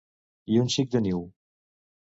[0.53, 1.23] I un xic de niu.